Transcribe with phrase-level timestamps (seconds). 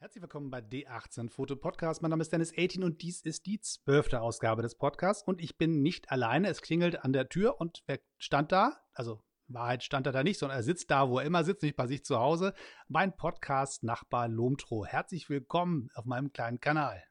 [0.00, 2.02] Herzlich willkommen bei D18 Foto Podcast.
[2.02, 5.24] Mein Name ist Dennis 18 und dies ist die zwölfte Ausgabe des Podcasts.
[5.24, 6.46] Und ich bin nicht alleine.
[6.46, 8.78] Es klingelt an der Tür und wer stand da?
[8.92, 11.74] Also Wahrheit stand er da nicht, sondern er sitzt da, wo er immer sitzt, nicht
[11.74, 12.54] bei sich zu Hause.
[12.86, 14.86] Mein Podcast-Nachbar Lomtro.
[14.86, 17.02] Herzlich willkommen auf meinem kleinen Kanal.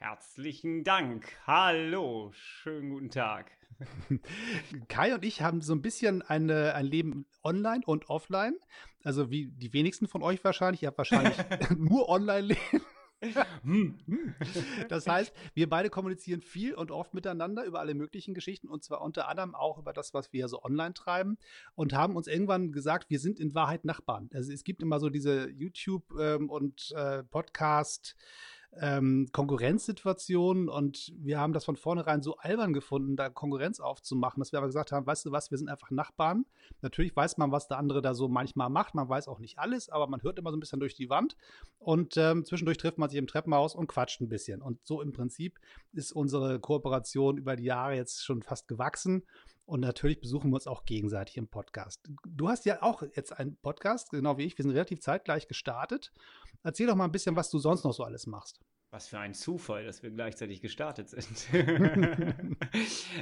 [0.00, 1.24] Herzlichen Dank.
[1.46, 3.57] Hallo, schönen guten Tag.
[4.88, 8.56] Kai und ich haben so ein bisschen eine, ein Leben online und offline.
[9.04, 10.82] Also wie die wenigsten von euch wahrscheinlich.
[10.82, 11.36] Ihr habt wahrscheinlich
[11.76, 12.82] nur Online-Leben.
[13.64, 13.98] Hm.
[14.88, 19.00] das heißt, wir beide kommunizieren viel und oft miteinander über alle möglichen Geschichten und zwar
[19.00, 21.36] unter anderem auch über das, was wir so online treiben
[21.74, 24.30] und haben uns irgendwann gesagt, wir sind in Wahrheit Nachbarn.
[24.32, 28.14] Also es gibt immer so diese YouTube ähm, und äh, Podcast
[28.80, 34.52] ähm, Konkurrenzsituationen und wir haben das von vornherein so albern gefunden, da Konkurrenz aufzumachen, dass
[34.52, 36.44] wir aber gesagt haben, weißt du was, wir sind einfach Nachbarn.
[36.82, 39.88] Natürlich weiß man, was der andere da so manchmal macht, man weiß auch nicht alles,
[39.88, 41.36] aber man hört immer so ein bisschen durch die Wand
[41.78, 44.62] und ähm, zwischendurch trifft man sich im Treppenhaus und quatscht ein bisschen.
[44.62, 45.58] Und so im Prinzip
[45.92, 49.24] ist unsere Kooperation über die Jahre jetzt schon fast gewachsen
[49.68, 52.00] und natürlich besuchen wir uns auch gegenseitig im Podcast.
[52.26, 54.56] Du hast ja auch jetzt einen Podcast, genau wie ich.
[54.56, 56.10] Wir sind relativ zeitgleich gestartet.
[56.62, 58.60] Erzähl doch mal ein bisschen, was du sonst noch so alles machst.
[58.90, 61.48] Was für ein Zufall, dass wir gleichzeitig gestartet sind.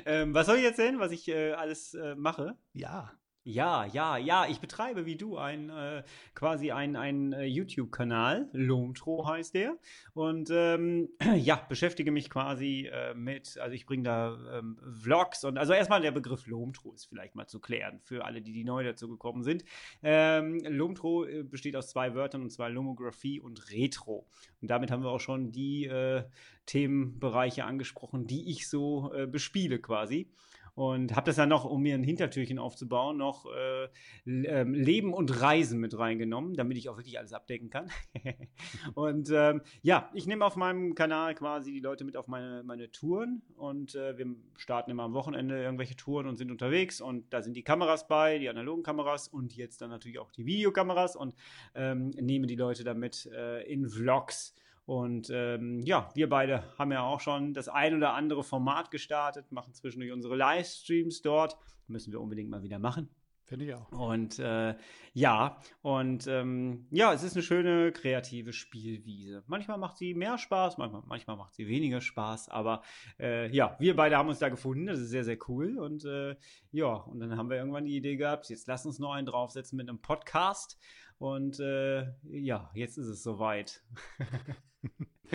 [0.06, 2.56] ähm, was soll ich erzählen, was ich äh, alles äh, mache?
[2.72, 3.12] Ja.
[3.48, 6.02] Ja, ja, ja, ich betreibe wie du ein äh,
[6.34, 9.76] quasi ein, ein äh, YouTube-Kanal, Lomtro heißt der.
[10.14, 15.58] Und ähm, ja, beschäftige mich quasi äh, mit, also ich bringe da ähm, Vlogs und
[15.58, 18.82] also erstmal der Begriff Lomtro ist vielleicht mal zu klären für alle, die, die neu
[18.82, 19.62] dazu gekommen sind.
[20.02, 24.26] Ähm, Lomtro äh, besteht aus zwei Wörtern und zwar Lomographie und Retro.
[24.60, 26.24] Und damit haben wir auch schon die äh,
[26.66, 30.32] Themenbereiche angesprochen, die ich so äh, bespiele quasi
[30.76, 33.88] und habe das dann noch, um mir ein Hintertürchen aufzubauen, noch äh,
[34.26, 37.90] ähm, Leben und Reisen mit reingenommen, damit ich auch wirklich alles abdecken kann.
[38.94, 42.92] und ähm, ja, ich nehme auf meinem Kanal quasi die Leute mit auf meine, meine
[42.92, 44.26] Touren und äh, wir
[44.58, 48.38] starten immer am Wochenende irgendwelche Touren und sind unterwegs und da sind die Kameras bei,
[48.38, 51.34] die analogen Kameras und jetzt dann natürlich auch die Videokameras und
[51.74, 54.54] ähm, nehme die Leute damit äh, in Vlogs
[54.86, 59.50] und ähm, ja, wir beide haben ja auch schon das ein oder andere Format gestartet,
[59.50, 61.56] machen zwischendurch unsere Livestreams dort.
[61.88, 63.08] Müssen wir unbedingt mal wieder machen.
[63.46, 63.92] Finde ich auch.
[63.92, 64.74] Und äh,
[65.12, 69.44] ja, und ähm, ja, es ist eine schöne kreative Spielwiese.
[69.46, 72.82] Manchmal macht sie mehr Spaß, manchmal, manchmal macht sie weniger Spaß, aber
[73.20, 75.78] äh, ja, wir beide haben uns da gefunden, das ist sehr, sehr cool.
[75.78, 76.34] Und äh,
[76.72, 79.76] ja, und dann haben wir irgendwann die Idee gehabt, jetzt lass uns noch einen draufsetzen
[79.76, 80.76] mit einem Podcast.
[81.18, 83.82] Und äh, ja, jetzt ist es soweit.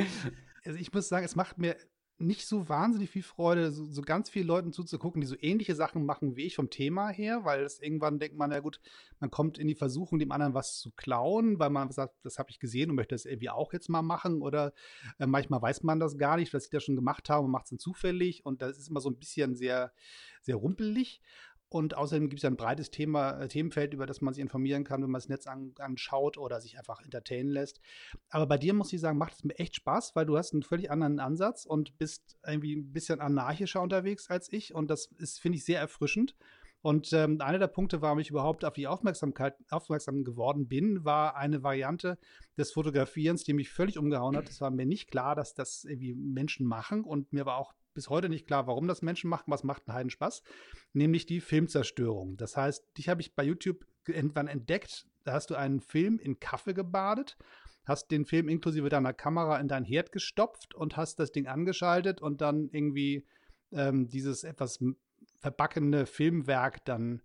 [0.66, 1.76] also ich muss sagen, es macht mir
[2.22, 6.06] nicht so wahnsinnig viel Freude, so, so, ganz viele Leuten zuzugucken, die so ähnliche Sachen
[6.06, 8.80] machen wie ich vom Thema her, weil es irgendwann denkt man, ja gut,
[9.20, 12.52] man kommt in die Versuchung, dem anderen was zu klauen, weil man sagt, das habe
[12.52, 14.74] ich gesehen und möchte das irgendwie auch jetzt mal machen oder
[15.20, 17.66] äh, manchmal weiß man das gar nicht, was ich da schon gemacht habe und macht
[17.66, 19.92] es dann zufällig und das ist immer so ein bisschen sehr,
[20.42, 21.22] sehr rumpelig.
[21.72, 24.84] Und außerdem gibt es ja ein breites Thema, äh, Themenfeld, über das man sich informieren
[24.84, 27.80] kann, wenn man das Netz an, anschaut oder sich einfach entertainen lässt.
[28.30, 30.64] Aber bei dir muss ich sagen, macht es mir echt Spaß, weil du hast einen
[30.64, 34.76] völlig anderen Ansatz und bist irgendwie ein bisschen anarchischer unterwegs als ich.
[34.76, 36.36] Und das ist, finde ich, sehr erfrischend.
[36.82, 41.38] Und ähm, einer der Punkte, warum ich überhaupt auf die Aufmerksamkeit aufmerksam geworden bin, war
[41.38, 42.18] eine Variante
[42.58, 44.50] des Fotografierens, die mich völlig umgehauen hat.
[44.50, 48.10] Es war mir nicht klar, dass das irgendwie Menschen machen und mir war auch bis
[48.10, 49.52] heute nicht klar, warum das Menschen machen.
[49.52, 50.44] Was macht einen Heidenspaß?
[50.94, 52.38] Nämlich die Filmzerstörung.
[52.38, 55.08] Das heißt, dich habe ich bei YouTube irgendwann entdeckt.
[55.24, 57.38] Da hast du einen Film in Kaffee gebadet,
[57.86, 62.22] hast den Film inklusive deiner Kamera in dein Herd gestopft und hast das Ding angeschaltet
[62.22, 63.26] und dann irgendwie
[63.72, 64.80] ähm, dieses etwas
[65.40, 67.22] verbackene Filmwerk dann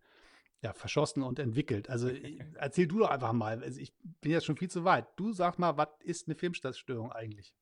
[0.62, 1.88] ja, verschossen und entwickelt.
[1.88, 2.08] Also
[2.54, 3.62] erzähl du doch einfach mal.
[3.62, 5.06] Also ich bin jetzt schon viel zu weit.
[5.16, 7.54] Du sag mal, was ist eine Filmzerstörung eigentlich?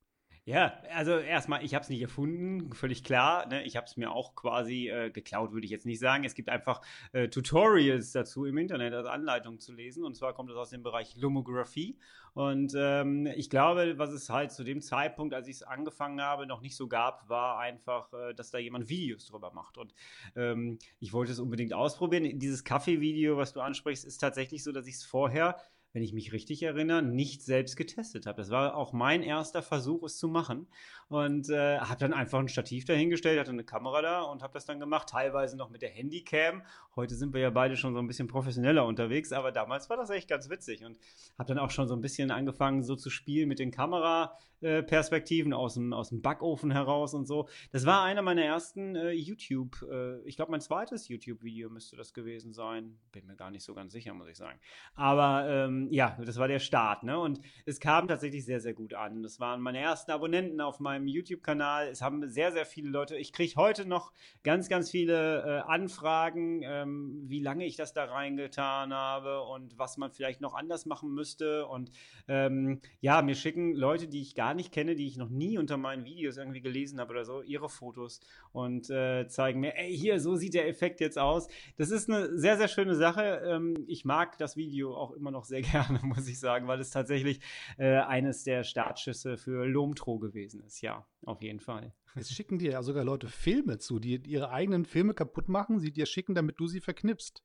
[0.47, 3.47] Ja, also erstmal, ich habe es nicht erfunden, völlig klar.
[3.47, 3.63] Ne?
[3.65, 6.23] Ich habe es mir auch quasi äh, geklaut, würde ich jetzt nicht sagen.
[6.25, 6.83] Es gibt einfach
[7.13, 10.05] äh, Tutorials dazu im Internet als Anleitung zu lesen.
[10.05, 11.97] Und zwar kommt es aus dem Bereich Lomographie.
[12.35, 16.47] Und ähm, ich glaube, was es halt zu dem Zeitpunkt, als ich es angefangen habe,
[16.47, 19.79] noch nicht so gab, war einfach, äh, dass da jemand Videos drüber macht.
[19.79, 19.95] Und
[20.37, 22.39] ähm, ich wollte es unbedingt ausprobieren.
[22.39, 25.57] Dieses Kaffee-Video, was du ansprichst, ist tatsächlich so, dass ich es vorher
[25.95, 28.39] wenn ich mich richtig erinnere, nicht selbst getestet habe.
[28.39, 30.67] Das war auch mein erster Versuch, es zu machen.
[31.09, 34.67] Und äh, habe dann einfach ein Stativ dahingestellt, hatte eine Kamera da und habe das
[34.67, 36.63] dann gemacht, teilweise noch mit der Handycam.
[36.97, 40.11] Heute sind wir ja beide schon so ein bisschen professioneller unterwegs, aber damals war das
[40.11, 40.99] echt ganz witzig und
[41.39, 45.75] habe dann auch schon so ein bisschen angefangen, so zu spielen mit den Kameraperspektiven aus
[45.75, 47.49] dem, aus dem Backofen heraus und so.
[47.71, 52.15] Das war einer meiner ersten äh, YouTube, äh, ich glaube, mein zweites YouTube-Video müsste das
[52.15, 52.99] gewesen sein.
[53.13, 54.59] Bin mir gar nicht so ganz sicher, muss ich sagen.
[54.95, 57.19] Aber ähm, ähm, ja, das war der Start, ne?
[57.19, 59.23] Und es kam tatsächlich sehr, sehr gut an.
[59.23, 61.89] Das waren meine ersten Abonnenten auf meinem YouTube-Kanal.
[61.89, 63.17] Es haben sehr, sehr viele Leute.
[63.17, 68.05] Ich kriege heute noch ganz, ganz viele äh, Anfragen, ähm, wie lange ich das da
[68.05, 71.67] reingetan habe und was man vielleicht noch anders machen müsste.
[71.67, 71.91] Und
[72.29, 75.77] ähm, ja, mir schicken Leute, die ich gar nicht kenne, die ich noch nie unter
[75.77, 78.21] meinen Videos irgendwie gelesen habe oder so, ihre Fotos
[78.53, 81.49] und äh, zeigen mir, ey, hier, so sieht der Effekt jetzt aus.
[81.77, 83.43] Das ist eine sehr, sehr schöne Sache.
[83.47, 86.91] Ähm, ich mag das Video auch immer noch sehr gerne, muss ich sagen, weil es
[86.91, 87.41] tatsächlich
[87.79, 90.81] äh, eines der Startschüsse für Lomtro gewesen ist.
[90.81, 91.93] Ja, auf jeden Fall.
[92.15, 95.93] Es schicken dir ja sogar Leute Filme zu, die ihre eigenen Filme kaputt machen, sie
[95.93, 97.43] dir schicken, damit du sie verknipst.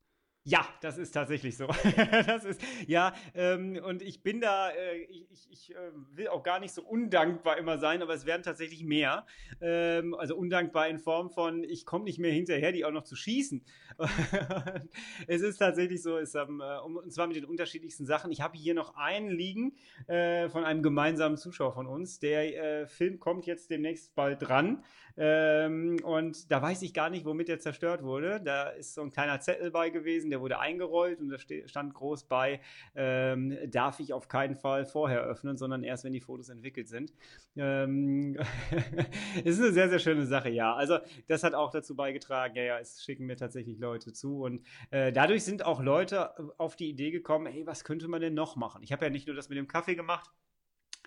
[0.49, 1.67] Ja, das ist tatsächlich so.
[2.25, 6.59] das ist, ja, ähm, und ich bin da, äh, ich, ich, äh, will auch gar
[6.59, 9.27] nicht so undankbar immer sein, aber es werden tatsächlich mehr.
[9.61, 13.15] Ähm, also undankbar in Form von, ich komme nicht mehr hinterher, die auch noch zu
[13.15, 13.63] schießen.
[15.27, 18.31] es ist tatsächlich so, es, ähm, und zwar mit den unterschiedlichsten Sachen.
[18.31, 19.75] Ich habe hier noch einen liegen
[20.07, 22.17] äh, von einem gemeinsamen Zuschauer von uns.
[22.17, 24.83] Der äh, Film kommt jetzt demnächst bald dran.
[25.21, 28.39] Ähm, und da weiß ich gar nicht, womit der zerstört wurde.
[28.41, 32.23] Da ist so ein kleiner Zettel bei gewesen, der wurde eingerollt und da stand groß
[32.23, 32.61] bei,
[32.95, 37.11] ähm, darf ich auf keinen Fall vorher öffnen, sondern erst, wenn die Fotos entwickelt sind.
[37.57, 38.37] Ähm,
[39.43, 40.73] ist eine sehr, sehr schöne Sache, ja.
[40.73, 44.65] Also das hat auch dazu beigetragen, ja, ja, es schicken mir tatsächlich Leute zu und
[44.91, 48.55] äh, dadurch sind auch Leute auf die Idee gekommen, hey, was könnte man denn noch
[48.55, 48.83] machen?
[48.83, 50.29] Ich habe ja nicht nur das mit dem Kaffee gemacht,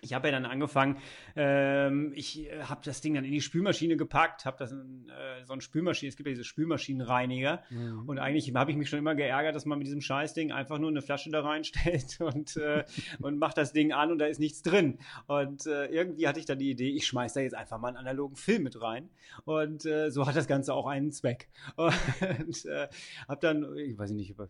[0.03, 0.97] ich habe ja dann angefangen,
[1.35, 5.45] ähm, ich äh, habe das Ding dann in die Spülmaschine gepackt, habe das in, äh,
[5.45, 8.07] so ein Spülmaschine, es gibt ja diese Spülmaschinenreiniger mhm.
[8.07, 10.89] und eigentlich habe ich mich schon immer geärgert, dass man mit diesem Scheißding einfach nur
[10.89, 12.83] eine Flasche da reinstellt und, äh,
[13.19, 14.99] und macht das Ding an und da ist nichts drin.
[15.27, 17.97] Und äh, irgendwie hatte ich dann die Idee, ich schmeiß da jetzt einfach mal einen
[17.97, 19.09] analogen Film mit rein
[19.45, 21.49] und äh, so hat das Ganze auch einen Zweck.
[21.77, 22.87] Und äh,
[23.27, 24.49] habe dann, ich weiß nicht, über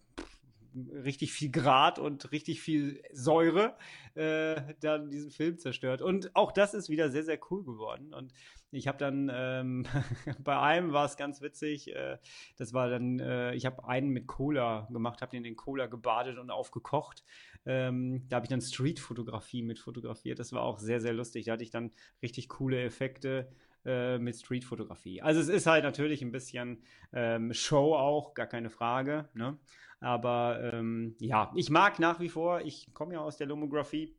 [0.76, 3.76] richtig viel Grad und richtig viel Säure
[4.16, 6.02] äh, dann diesen Film zerstört.
[6.02, 8.14] Und auch das ist wieder sehr, sehr cool geworden.
[8.14, 8.34] Und
[8.72, 9.86] ich habe dann ähm,
[10.44, 11.94] bei einem war es ganz witzig.
[11.96, 12.18] Äh,
[12.58, 16.38] das war dann, äh, ich habe einen mit Cola gemacht, habe den in Cola gebadet
[16.38, 17.24] und aufgekocht.
[17.66, 20.40] Ähm, da habe ich dann Street-Fotografie mit fotografiert.
[20.40, 21.46] Das war auch sehr, sehr lustig.
[21.46, 21.92] Da hatte ich dann
[22.22, 23.50] richtig coole Effekte
[23.86, 25.22] äh, mit Street-Fotografie.
[25.22, 29.30] Also es ist halt natürlich ein bisschen ähm, Show auch, gar keine Frage.
[29.34, 29.58] Ne?
[30.04, 34.14] Aber ähm, ja, ich mag nach wie vor, ich komme ja aus der Lomografie,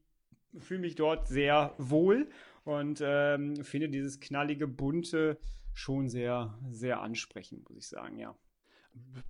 [0.59, 2.31] fühle mich dort sehr wohl
[2.65, 5.39] und ähm, finde dieses knallige, bunte
[5.75, 8.35] schon sehr, sehr ansprechend, muss ich sagen, ja.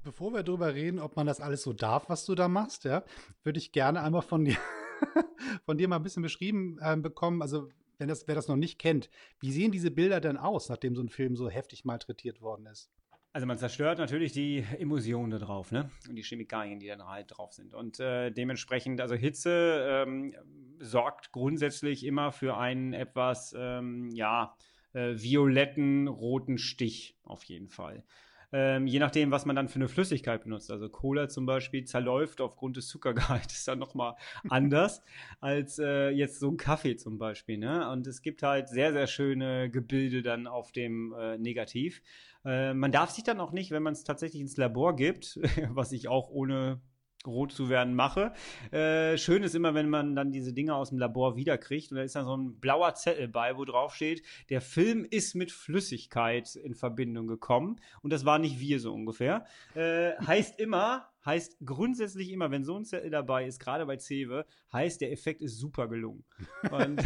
[0.05, 3.03] Bevor wir darüber reden, ob man das alles so darf, was du da machst, ja,
[3.43, 4.59] würde ich gerne einmal von dir,
[5.65, 7.43] von dir mal ein bisschen beschrieben äh, bekommen.
[7.43, 7.69] Also,
[7.99, 9.11] wenn das, wer das noch nicht kennt,
[9.41, 12.93] wie sehen diese Bilder denn aus, nachdem so ein Film so heftig malträtiert worden ist?
[13.35, 15.91] Also man zerstört natürlich die Emulsionen da drauf, ne?
[16.09, 17.75] Und die Chemikalien, die dann halt drauf sind.
[17.75, 20.37] Und äh, dementsprechend, also Hitze ähm,
[20.79, 24.55] sorgt grundsätzlich immer für einen etwas, ähm, ja,
[24.93, 28.05] äh, violetten, roten Stich auf jeden Fall.
[28.53, 30.71] Ähm, je nachdem, was man dann für eine Flüssigkeit benutzt.
[30.71, 34.15] Also Cola zum Beispiel zerläuft aufgrund des Zuckergehalts dann nochmal
[34.49, 35.03] anders
[35.41, 37.59] als äh, jetzt so ein Kaffee zum Beispiel.
[37.59, 37.91] Ne?
[37.91, 42.01] Und es gibt halt sehr, sehr schöne Gebilde dann auf dem äh, Negativ.
[42.45, 45.39] Äh, man darf sich dann auch nicht, wenn man es tatsächlich ins Labor gibt,
[45.71, 46.81] was ich auch ohne
[47.27, 48.33] rot zu werden mache.
[48.71, 52.03] Äh, schön ist immer, wenn man dann diese Dinge aus dem Labor wiederkriegt und da
[52.03, 56.55] ist dann so ein blauer Zettel bei, wo drauf steht, der Film ist mit Flüssigkeit
[56.57, 59.47] in Verbindung gekommen und das war nicht wir so ungefähr.
[59.75, 64.45] Äh, heißt immer, heißt grundsätzlich immer, wenn so ein Zettel dabei ist, gerade bei Cewe,
[64.73, 66.25] heißt, der Effekt ist super gelungen.
[66.71, 67.01] Und,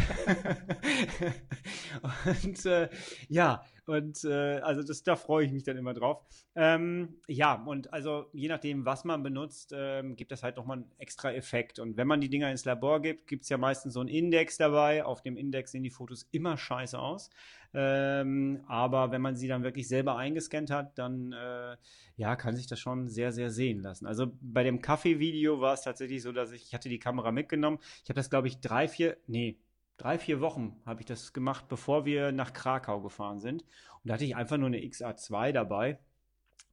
[2.43, 2.89] und äh,
[3.29, 6.21] ja, und äh, also das, da freue ich mich dann immer drauf.
[6.53, 10.91] Ähm, ja, und also je nachdem, was man benutzt, ähm, gibt das halt nochmal einen
[10.99, 11.79] extra Effekt.
[11.79, 14.57] Und wenn man die Dinger ins Labor gibt, gibt es ja meistens so einen Index
[14.57, 15.03] dabei.
[15.03, 17.31] Auf dem Index sehen die Fotos immer scheiße aus.
[17.73, 21.75] Ähm, aber wenn man sie dann wirklich selber eingescannt hat, dann äh,
[22.15, 24.05] ja, kann sich das schon sehr, sehr sehen lassen.
[24.05, 27.79] Also bei dem Kaffee-Video war es tatsächlich so, dass ich, ich hatte die Kamera mitgenommen.
[28.03, 29.57] Ich habe das, glaube ich, drei, vier, nee,
[29.99, 33.61] drei, vier Wochen habe ich das gemacht, bevor wir nach Krakau gefahren sind.
[33.61, 35.99] Und da hatte ich einfach nur eine XA2 dabei.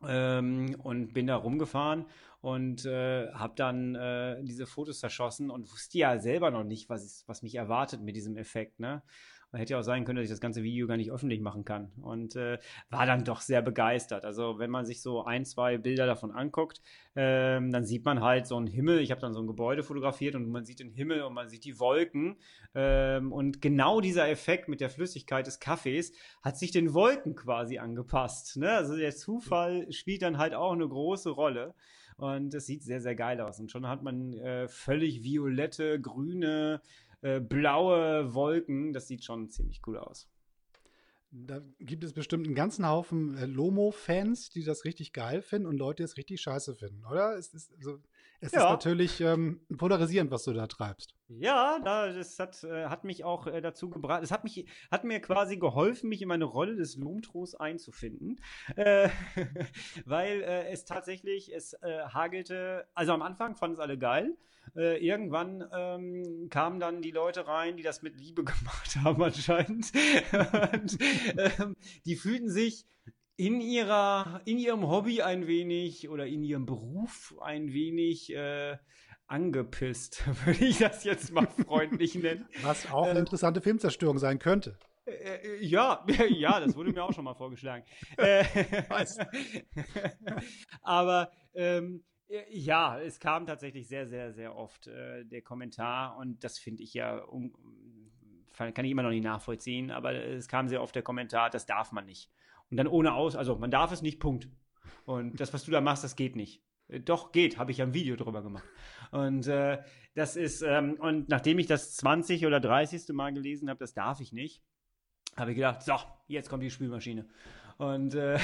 [0.06, 2.04] Ähm, und bin da rumgefahren
[2.42, 7.02] und äh, habe dann äh, diese Fotos zerschossen und wusste ja selber noch nicht, was,
[7.02, 8.78] ist, was mich erwartet mit diesem Effekt.
[8.78, 9.02] Ne?
[9.56, 11.90] Hätte ja auch sein können, dass ich das ganze Video gar nicht öffentlich machen kann.
[12.00, 12.58] Und äh,
[12.90, 14.24] war dann doch sehr begeistert.
[14.24, 16.80] Also wenn man sich so ein, zwei Bilder davon anguckt,
[17.14, 19.00] ähm, dann sieht man halt so einen Himmel.
[19.00, 21.64] Ich habe dann so ein Gebäude fotografiert und man sieht den Himmel und man sieht
[21.64, 22.36] die Wolken.
[22.74, 27.78] Ähm, und genau dieser Effekt mit der Flüssigkeit des Kaffees hat sich den Wolken quasi
[27.78, 28.56] angepasst.
[28.56, 28.70] Ne?
[28.70, 31.74] Also der Zufall spielt dann halt auch eine große Rolle.
[32.16, 33.60] Und es sieht sehr, sehr geil aus.
[33.60, 36.80] Und schon hat man äh, völlig violette, grüne,
[37.22, 38.92] äh, blaue Wolken.
[38.92, 40.28] Das sieht schon ziemlich cool aus.
[41.30, 45.76] Da gibt es bestimmt einen ganzen Haufen äh, Lomo-Fans, die das richtig geil finden und
[45.76, 47.36] Leute, die es richtig scheiße finden, oder?
[47.36, 47.98] Es ist, also,
[48.40, 48.60] es ja.
[48.60, 51.15] ist natürlich ähm, polarisierend, was du da treibst.
[51.28, 54.22] Ja, das hat, äh, hat mich auch äh, dazu gebracht.
[54.22, 54.44] Es hat
[54.92, 58.40] hat mir quasi geholfen, mich in meine Rolle des Lomtros einzufinden.
[58.76, 59.08] Äh,
[60.04, 64.36] weil äh, es tatsächlich, es äh, hagelte, also am Anfang fanden es alle geil.
[64.76, 69.92] Äh, irgendwann ähm, kamen dann die Leute rein, die das mit Liebe gemacht haben anscheinend.
[70.72, 70.98] Und,
[71.58, 72.86] ähm, die fühlten sich
[73.36, 78.78] in ihrer, in ihrem Hobby ein wenig oder in ihrem Beruf ein wenig äh,
[79.26, 82.46] angepisst, würde ich das jetzt mal freundlich nennen.
[82.62, 84.78] Was auch eine äh, interessante Filmzerstörung sein könnte.
[85.04, 87.84] Äh, äh ja, ja, das wurde mir auch schon mal vorgeschlagen.
[88.16, 88.44] Äh,
[90.82, 96.42] Aber ähm, äh, ja, es kam tatsächlich sehr, sehr, sehr oft äh, der Kommentar und
[96.44, 97.52] das finde ich ja, um,
[98.52, 101.92] kann ich immer noch nicht nachvollziehen, aber es kam sehr oft der Kommentar, das darf
[101.92, 102.30] man nicht.
[102.70, 104.48] Und dann ohne aus, also man darf es nicht, Punkt.
[105.04, 106.62] Und das, was du da machst, das geht nicht.
[106.88, 108.64] Äh, doch, geht, habe ich ja ein Video drüber gemacht.
[109.10, 109.82] Und äh,
[110.14, 113.08] das ist, ähm, und nachdem ich das 20 oder 30.
[113.12, 114.62] Mal gelesen habe, das darf ich nicht,
[115.36, 115.94] habe ich gedacht, so,
[116.26, 117.28] jetzt kommt die Spülmaschine.
[117.78, 118.38] Und äh,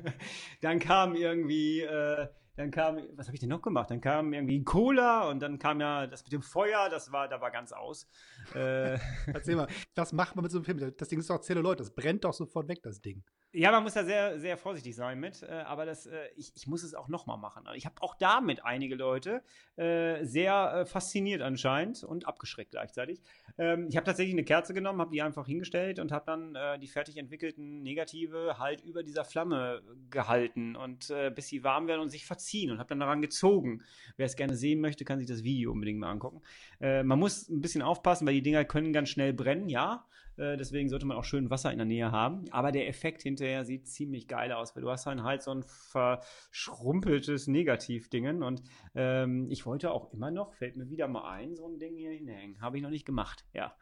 [0.60, 2.28] dann kam irgendwie äh,
[2.58, 3.88] dann kam, was habe ich denn noch gemacht?
[3.88, 7.40] Dann kam irgendwie Cola und dann kam ja das mit dem Feuer, das war, da
[7.40, 8.08] war ganz aus.
[8.52, 8.98] Äh,
[9.32, 10.94] Erzähl mal, was macht man mit so einem Film?
[10.96, 13.22] Das Ding ist doch Zelluloid, das brennt doch sofort weg, das Ding.
[13.52, 16.66] Ja, man muss da sehr, sehr vorsichtig sein mit, äh, aber das, äh, ich, ich
[16.66, 17.64] muss es auch nochmal machen.
[17.76, 19.42] Ich habe auch damit einige Leute
[19.76, 23.22] äh, sehr fasziniert anscheinend und abgeschreckt gleichzeitig.
[23.56, 26.88] Ähm, ich habe tatsächlich eine Kerze genommen, habe die einfach hingestellt und habe dann die
[26.88, 32.26] fertig entwickelten Negative halt über dieser Flamme gehalten und bis sie warm werden und sich
[32.26, 33.82] verziehen und habe dann daran gezogen.
[34.16, 36.42] Wer es gerne sehen möchte, kann sich das Video unbedingt mal angucken.
[36.80, 40.04] man muss ein bisschen aufpassen, weil die Dinger können ganz schnell brennen, ja.
[40.38, 42.44] Äh, deswegen sollte man auch schön Wasser in der Nähe haben.
[42.50, 45.64] Aber der Effekt hinterher sieht ziemlich geil aus, weil du hast dann halt so ein
[45.64, 48.42] verschrumpeltes Negativdingen.
[48.42, 48.62] Und
[48.94, 52.12] ähm, ich wollte auch immer noch, fällt mir wieder mal ein, so ein Ding hier
[52.12, 52.60] hinhängen.
[52.60, 53.74] Habe ich noch nicht gemacht, ja.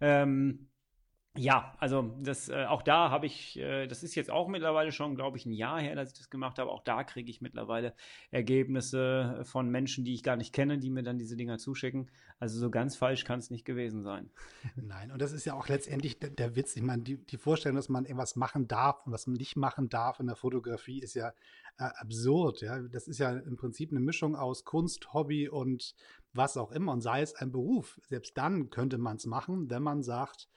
[0.00, 0.68] Ähm,
[1.38, 5.14] ja, also das äh, auch da habe ich, äh, das ist jetzt auch mittlerweile schon,
[5.14, 6.70] glaube ich, ein Jahr her, dass ich das gemacht habe.
[6.70, 7.94] Auch da kriege ich mittlerweile
[8.30, 12.10] Ergebnisse von Menschen, die ich gar nicht kenne, die mir dann diese Dinger zuschicken.
[12.40, 14.30] Also so ganz falsch kann es nicht gewesen sein.
[14.76, 16.76] Nein, und das ist ja auch letztendlich der, der Witz.
[16.76, 19.88] Ich meine, die, die Vorstellung, dass man irgendwas machen darf und was man nicht machen
[19.88, 21.32] darf in der Fotografie, ist ja
[21.78, 22.60] äh, absurd.
[22.62, 25.94] Ja, das ist ja im Prinzip eine Mischung aus Kunst, Hobby und
[26.32, 26.92] was auch immer.
[26.92, 28.00] Und sei es ein Beruf.
[28.08, 30.48] Selbst dann könnte man es machen, wenn man sagt,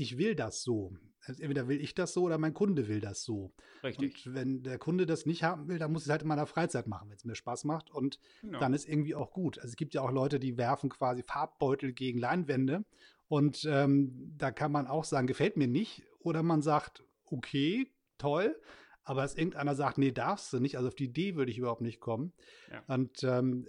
[0.00, 0.96] ich will das so.
[1.20, 3.52] Also entweder will ich das so oder mein Kunde will das so.
[3.82, 4.26] Richtig.
[4.26, 6.46] Und wenn der Kunde das nicht haben will, dann muss ich es halt in meiner
[6.46, 7.90] Freizeit machen, wenn es mir Spaß macht.
[7.90, 8.58] Und genau.
[8.58, 9.58] dann ist irgendwie auch gut.
[9.58, 12.84] Also es gibt ja auch Leute, die werfen quasi Farbbeutel gegen Leinwände.
[13.26, 16.02] Und ähm, da kann man auch sagen, gefällt mir nicht.
[16.20, 18.58] Oder man sagt, okay, toll.
[19.04, 21.80] Aber dass irgendeiner sagt, nee, darfst du nicht, also auf die Idee würde ich überhaupt
[21.80, 22.32] nicht kommen.
[22.70, 22.82] Ja.
[22.94, 23.66] Und ähm,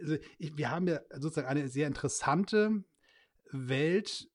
[0.00, 2.84] also ich, wir haben ja sozusagen eine sehr interessante
[3.50, 4.28] Welt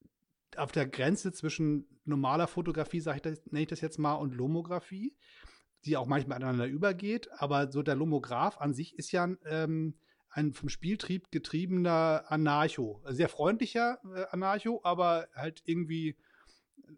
[0.57, 4.33] auf der Grenze zwischen normaler Fotografie, sage ich das, nenne ich das jetzt mal, und
[4.33, 5.15] Lomographie,
[5.85, 7.29] die auch manchmal aneinander übergeht.
[7.37, 9.95] Aber so der Lomograph an sich ist ja ähm,
[10.29, 13.01] ein vom Spieltrieb getriebener Anarcho.
[13.09, 16.15] Sehr freundlicher äh, Anarcho, aber halt irgendwie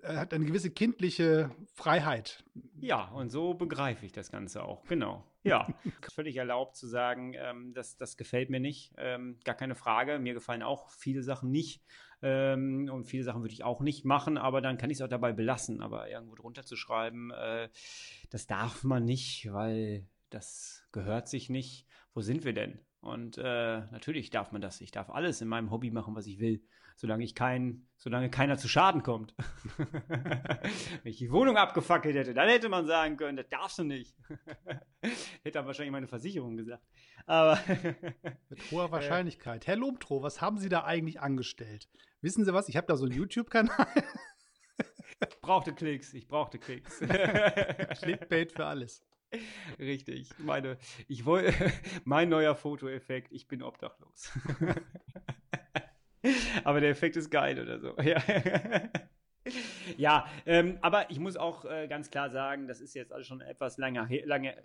[0.01, 2.43] er hat eine gewisse kindliche Freiheit.
[2.79, 4.85] Ja, und so begreife ich das Ganze auch.
[4.85, 5.23] Genau.
[5.43, 5.67] Ja,
[6.13, 8.93] völlig erlaubt zu sagen, ähm, das, das gefällt mir nicht.
[8.97, 10.19] Ähm, gar keine Frage.
[10.19, 11.83] Mir gefallen auch viele Sachen nicht.
[12.21, 15.09] Ähm, und viele Sachen würde ich auch nicht machen, aber dann kann ich es auch
[15.09, 15.81] dabei belassen.
[15.81, 17.69] Aber irgendwo drunter zu schreiben, äh,
[18.29, 21.85] das darf man nicht, weil das gehört sich nicht.
[22.13, 22.79] Wo sind wir denn?
[23.05, 24.81] Und äh, natürlich darf man das.
[24.81, 26.63] Ich darf alles in meinem Hobby machen, was ich will,
[26.95, 29.35] solange ich kein, solange keiner zu Schaden kommt.
[29.77, 34.15] Wenn ich die Wohnung abgefackelt hätte, dann hätte man sagen können, das darfst du nicht.
[35.03, 36.83] hätte dann wahrscheinlich meine Versicherung gesagt.
[37.27, 37.59] Aber
[38.49, 39.67] mit hoher Wahrscheinlichkeit.
[39.67, 41.87] Herr Lobtroh, was haben Sie da eigentlich angestellt?
[42.21, 42.69] Wissen Sie was?
[42.69, 43.85] Ich habe da so einen YouTube-Kanal.
[45.29, 47.01] ich brauchte Klicks, ich brauchte Klicks.
[48.01, 49.03] Clickbait für alles.
[49.79, 50.29] Richtig.
[50.37, 50.77] Meine,
[51.07, 51.53] ich wollte,
[52.05, 54.31] mein neuer Fotoeffekt, ich bin obdachlos.
[56.63, 57.95] Aber der Effekt ist geil oder so.
[58.01, 58.21] Ja.
[59.97, 63.41] Ja, ähm, aber ich muss auch äh, ganz klar sagen, das ist jetzt alles schon
[63.41, 64.25] etwas länger her.
[64.25, 64.55] Lange,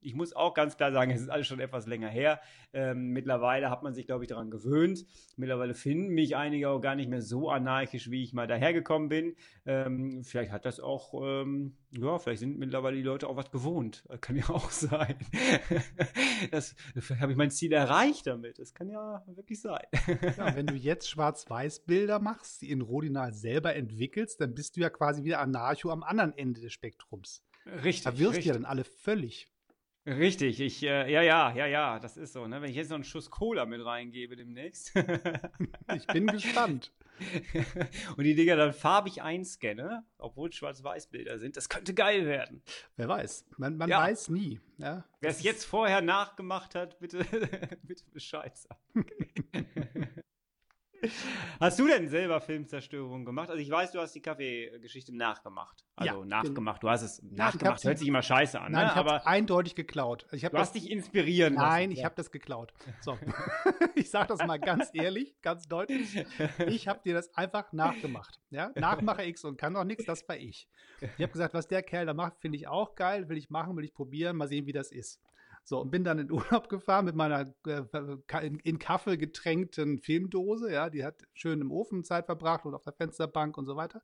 [0.00, 2.40] ich muss auch ganz klar sagen, es ist alles schon etwas länger her.
[2.72, 5.06] Ähm, mittlerweile hat man sich, glaube ich, daran gewöhnt.
[5.36, 9.36] Mittlerweile finden mich einige auch gar nicht mehr so anarchisch, wie ich mal dahergekommen bin.
[9.66, 14.04] Ähm, vielleicht hat das auch, ähm, ja, vielleicht sind mittlerweile die Leute auch was gewohnt.
[14.20, 15.16] Kann ja auch sein.
[16.50, 18.58] das, vielleicht habe ich mein Ziel erreicht damit.
[18.58, 19.84] Das kann ja wirklich sein.
[20.36, 24.90] ja, wenn du jetzt Schwarz-Weiß-Bilder machst, die in Rodinal selber entwickelst, dann bist du ja
[24.90, 27.42] quasi wieder Anarcho am anderen Ende des Spektrums.
[27.66, 28.04] Richtig.
[28.04, 29.48] Da wirst du ja dann alle völlig.
[30.06, 32.62] Richtig, ich, äh, ja, ja, ja, ja, das ist so, ne?
[32.62, 34.92] Wenn ich jetzt noch einen Schuss Cola mit reingebe demnächst.
[35.94, 36.92] ich bin gespannt.
[38.16, 42.62] und die Dinger dann farbig einscanne, obwohl Schwarz-Weiß-Bilder sind, das könnte geil werden.
[42.96, 43.46] Wer weiß.
[43.58, 43.98] Man, man ja.
[43.98, 44.60] weiß nie.
[44.78, 45.04] Ja?
[45.20, 47.18] Wer es jetzt vorher nachgemacht hat, bitte,
[47.82, 49.06] bitte Bescheid sagen.
[51.60, 53.50] Hast du denn selber Filmzerstörung gemacht?
[53.50, 55.84] Also ich weiß, du hast die Kaffeegeschichte nachgemacht.
[55.96, 56.82] Also ja, nachgemacht.
[56.82, 57.84] Du hast es nachgemacht.
[57.84, 58.72] Hört sich immer scheiße an.
[58.72, 58.90] Nein, ne?
[58.90, 60.26] ich habe eindeutig geklaut.
[60.32, 61.66] Ich du hast dich inspirieren lassen.
[61.66, 62.04] Nein, ich ja.
[62.06, 62.72] habe das geklaut.
[63.00, 63.18] So,
[63.94, 66.24] ich sage das mal ganz ehrlich, ganz deutlich.
[66.66, 68.40] Ich habe dir das einfach nachgemacht.
[68.50, 70.04] Ja, Nachmacher X und kann doch nichts.
[70.04, 70.68] Das war ich.
[71.00, 73.28] Ich habe gesagt, was der Kerl da macht, finde ich auch geil.
[73.28, 74.36] Will ich machen, will ich probieren.
[74.36, 75.20] Mal sehen, wie das ist.
[75.68, 77.82] So, und bin dann in Urlaub gefahren mit meiner äh,
[78.40, 80.72] in, in, Kaffee getränkten Filmdose.
[80.72, 84.00] Ja, die hat schön im Ofen Zeit verbracht und auf der Fensterbank und so weiter.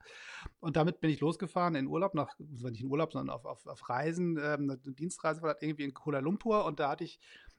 [0.61, 3.89] Und damit bin ich losgefahren in Urlaub, nach, nicht in Urlaub, sondern auf, auf, auf
[3.89, 4.37] Reisen.
[4.37, 7.19] Ähm, eine Dienstreise war das irgendwie in Kuala Lumpur und da hatte ich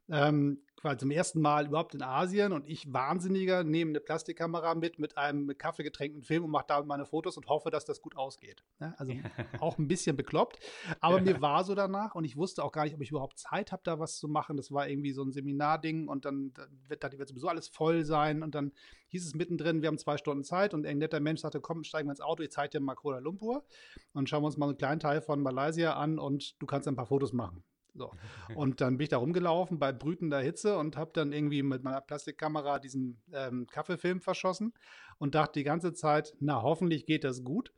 [0.10, 5.00] ähm, quasi zum ersten Mal überhaupt in Asien und ich Wahnsinniger nehme eine Plastikkamera mit,
[5.00, 8.02] mit einem mit Kaffee getränkten Film und mache da meine Fotos und hoffe, dass das
[8.02, 8.64] gut ausgeht.
[8.80, 9.14] Ja, also
[9.60, 10.60] auch ein bisschen bekloppt,
[11.00, 13.72] aber mir war so danach und ich wusste auch gar nicht, ob ich überhaupt Zeit
[13.72, 14.58] habe, da was zu machen.
[14.58, 18.06] Das war irgendwie so ein Seminarding und dann, dann wird, da wird sowieso alles voll
[18.06, 18.72] sein und dann
[19.08, 22.08] hieß es mittendrin, wir haben zwei Stunden Zeit und ein netter Mensch sagte, komm, steigen
[22.08, 23.66] wir ins Auto, ich zeige dir mal Kuala Lumpur
[24.14, 26.96] und schauen wir uns mal einen kleinen Teil von Malaysia an und du kannst ein
[26.96, 27.64] paar Fotos machen.
[27.96, 28.12] So.
[28.56, 32.02] Und dann bin ich da rumgelaufen bei brütender Hitze und habe dann irgendwie mit meiner
[32.02, 34.74] Plastikkamera diesen ähm, Kaffeefilm verschossen
[35.18, 37.72] und dachte die ganze Zeit, na, hoffentlich geht das gut.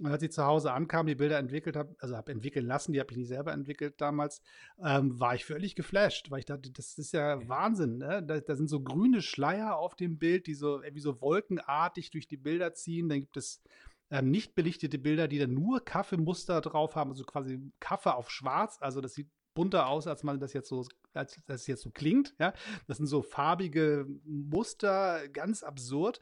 [0.00, 3.00] Und als ich zu Hause ankam, die Bilder entwickelt habe, also habe entwickeln lassen, die
[3.00, 4.40] habe ich nicht selber entwickelt damals,
[4.82, 7.98] ähm, war ich völlig geflasht, weil ich dachte, das ist ja Wahnsinn.
[7.98, 8.22] Ne?
[8.22, 12.26] Da, da, sind so grüne Schleier auf dem Bild, die so irgendwie so wolkenartig durch
[12.26, 13.08] die Bilder ziehen.
[13.08, 13.62] Dann gibt es
[14.10, 18.78] ähm, nicht belichtete Bilder, die dann nur Kaffeemuster drauf haben, also quasi Kaffee auf schwarz.
[18.80, 22.34] Also das sieht bunter aus, als man das jetzt so, als das jetzt so klingt.
[22.38, 22.52] Ja,
[22.86, 26.20] das sind so farbige Muster, ganz absurd.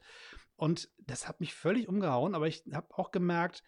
[0.55, 2.35] Und das hat mich völlig umgehauen.
[2.35, 3.63] Aber ich habe auch gemerkt,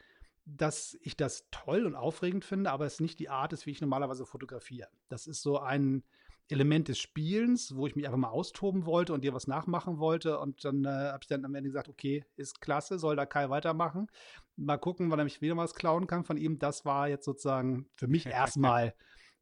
[0.45, 3.82] dass ich das toll und aufregend finde, aber es nicht die Art ist, wie ich
[3.82, 4.89] normalerweise fotografiere.
[5.08, 6.04] Das ist so ein
[6.49, 10.39] Element des Spielens, wo ich mich einfach mal austoben wollte und dir was nachmachen wollte.
[10.39, 13.49] Und dann äh, habe ich dann am Ende gesagt, okay, ist klasse, soll da Kai
[13.49, 14.08] weitermachen.
[14.56, 16.60] Mal gucken, wann er mich wieder was klauen kann von ihm.
[16.60, 18.93] Das war jetzt sozusagen für mich erstmal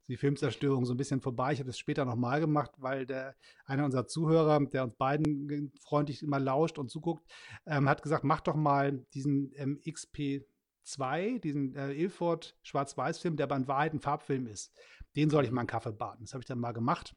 [0.08, 1.52] die Filmzerstörung so ein bisschen vorbei.
[1.52, 3.34] Ich habe das später nochmal gemacht, weil der
[3.64, 7.26] einer unserer Zuhörer, der uns beiden freundlich immer lauscht und zuguckt,
[7.66, 13.56] ähm, hat gesagt, mach doch mal diesen ähm, XP2, diesen äh, Ilford Schwarz-Weiß-Film, der aber
[13.56, 14.72] in Wahrheit ein Farbfilm ist.
[15.16, 16.24] Den soll ich mal einen Kaffee baden.
[16.24, 17.14] Das habe ich dann mal gemacht.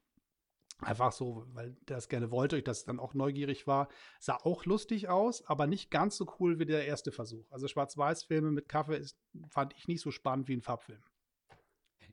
[0.80, 3.88] Einfach so, weil der das gerne wollte, ich das dann auch neugierig war.
[4.20, 7.50] Sah auch lustig aus, aber nicht ganz so cool wie der erste Versuch.
[7.50, 9.18] Also Schwarz-Weiß-Filme mit Kaffee ist,
[9.48, 11.02] fand ich nicht so spannend wie ein Farbfilm.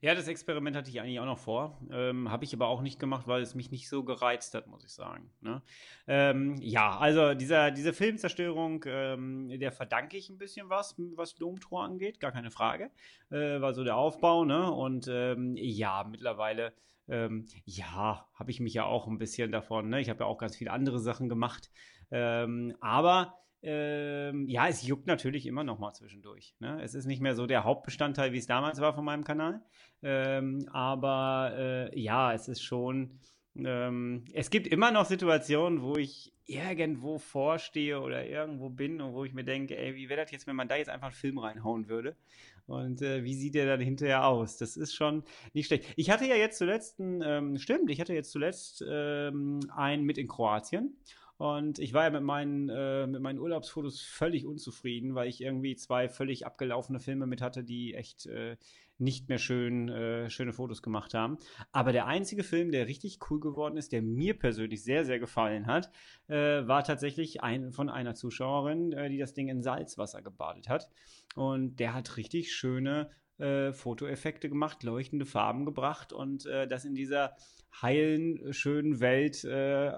[0.03, 1.79] Ja, das Experiment hatte ich eigentlich auch noch vor.
[1.89, 4.83] Ähm, Habe ich aber auch nicht gemacht, weil es mich nicht so gereizt hat, muss
[4.83, 5.31] ich sagen.
[5.39, 5.61] Ne?
[6.07, 11.85] Ähm, ja, also dieser, diese Filmzerstörung, ähm, der verdanke ich ein bisschen was, was Domtor
[11.85, 12.91] angeht, gar keine Frage.
[13.31, 14.69] Äh, war so der Aufbau, ne?
[14.73, 16.73] Und ähm, ja, mittlerweile,
[17.07, 20.01] ähm, ja, habe ich mich ja auch ein bisschen davon, ne?
[20.01, 21.71] Ich habe ja auch ganz viele andere Sachen gemacht.
[22.11, 26.53] Ähm, aber ähm, ja, es juckt natürlich immer noch mal zwischendurch.
[26.59, 26.81] Ne?
[26.83, 29.61] Es ist nicht mehr so der Hauptbestandteil, wie es damals war von meinem Kanal.
[30.01, 33.19] Ähm, aber äh, ja, es ist schon.
[33.55, 39.23] Ähm, es gibt immer noch Situationen, wo ich irgendwo vorstehe oder irgendwo bin und wo
[39.23, 41.37] ich mir denke, ey, wie wäre das jetzt, wenn man da jetzt einfach einen Film
[41.37, 42.17] reinhauen würde?
[42.65, 44.57] Und äh, wie sieht der dann hinterher aus?
[44.57, 45.23] Das ist schon
[45.53, 45.85] nicht schlecht.
[45.95, 50.27] Ich hatte ja jetzt zuletzt, ähm, stimmt, ich hatte jetzt zuletzt ähm, einen mit in
[50.27, 50.97] Kroatien.
[51.43, 55.75] Und ich war ja mit meinen, äh, mit meinen Urlaubsfotos völlig unzufrieden, weil ich irgendwie
[55.75, 58.55] zwei völlig abgelaufene Filme mit hatte, die echt äh,
[58.97, 61.37] nicht mehr schön, äh, schöne Fotos gemacht haben.
[61.73, 65.67] Aber der einzige Film, der richtig cool geworden ist, der mir persönlich sehr, sehr gefallen
[65.67, 65.91] hat,
[66.29, 70.89] äh, war tatsächlich ein, von einer Zuschauerin, äh, die das Ding in Salzwasser gebadet hat.
[71.35, 76.95] Und der hat richtig schöne äh, Fotoeffekte gemacht, leuchtende Farben gebracht und äh, das in
[76.95, 77.35] dieser
[77.81, 79.91] heilen, schönen Welt äh,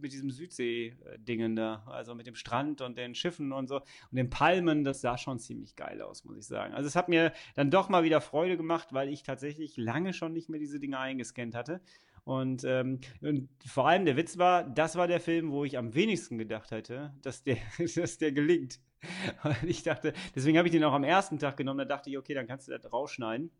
[0.00, 4.30] mit diesem Südsee-Dingen da, also mit dem Strand und den Schiffen und so und den
[4.30, 6.72] Palmen, das sah schon ziemlich geil aus, muss ich sagen.
[6.72, 10.32] Also es hat mir dann doch mal wieder Freude gemacht, weil ich tatsächlich lange schon
[10.32, 11.80] nicht mehr diese Dinge eingescannt hatte.
[12.24, 15.94] Und, ähm, und, vor allem der Witz war, das war der Film, wo ich am
[15.94, 17.58] wenigsten gedacht hätte, dass der,
[17.96, 18.80] dass der gelingt.
[19.42, 21.78] Und ich dachte, deswegen habe ich den auch am ersten Tag genommen.
[21.78, 23.50] Da dachte ich, okay, dann kannst du das rausschneiden.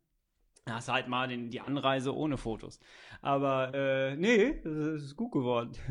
[0.64, 2.80] Da hast du halt mal den, die Anreise ohne Fotos.
[3.20, 5.72] Aber äh, nee, das ist gut geworden.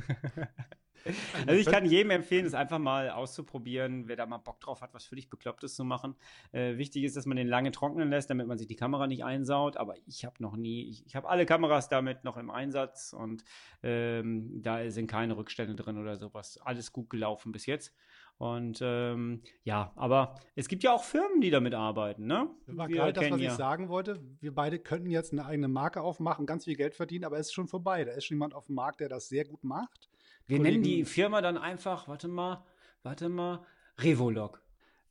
[1.48, 4.94] Also ich kann jedem empfehlen, es einfach mal auszuprobieren, wer da mal Bock drauf hat,
[4.94, 6.16] was völlig Beklopptes zu machen.
[6.52, 9.24] Äh, wichtig ist, dass man den lange trocknen lässt, damit man sich die Kamera nicht
[9.24, 9.78] einsaut.
[9.78, 13.44] Aber ich habe noch nie, ich, ich habe alle Kameras damit noch im Einsatz und
[13.82, 16.58] ähm, da sind keine Rückstände drin oder sowas.
[16.64, 17.94] Alles gut gelaufen bis jetzt.
[18.38, 22.50] Und ähm, ja, aber es gibt ja auch Firmen, die damit arbeiten, ne?
[22.68, 23.52] War gerade das, was ja.
[23.52, 24.20] ich sagen wollte.
[24.42, 27.54] Wir beide könnten jetzt eine eigene Marke aufmachen, ganz viel Geld verdienen, aber es ist
[27.54, 28.04] schon vorbei.
[28.04, 30.10] Da ist schon jemand auf dem Markt, der das sehr gut macht.
[30.46, 32.66] Wir Kollegen, nennen die Firma dann einfach, warte mal,
[33.04, 33.66] warte mal,
[34.00, 34.62] Revolog.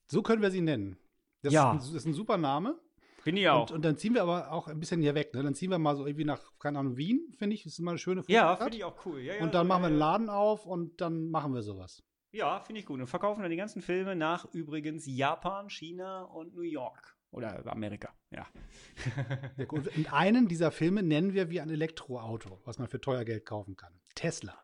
[0.06, 0.98] So können wir sie nennen.
[1.42, 1.70] Das, ja.
[1.70, 2.78] ist, ein, das ist ein super Name.
[3.24, 3.70] Bin ich auch.
[3.70, 5.32] Und, und, dann ziehen wir aber auch ein bisschen hier weg.
[5.32, 5.42] Ne?
[5.42, 7.62] Dann ziehen wir mal so irgendwie nach, keine Ahnung, Wien, finde ich.
[7.62, 9.20] Das ist immer eine schöne Foto Ja, finde ich auch cool.
[9.20, 12.02] Ja, ja, und dann machen wir einen Laden auf und dann machen wir sowas.
[12.32, 12.98] Ja, finde ich gut.
[12.98, 17.16] Und verkaufen dann die ganzen Filme nach übrigens Japan, China und New York.
[17.30, 18.46] Oder Amerika, ja.
[19.56, 19.88] ja gut.
[19.96, 23.76] Und einen dieser Filme nennen wir wie ein Elektroauto, was man für teuer Geld kaufen
[23.76, 23.92] kann.
[24.14, 24.62] Tesla.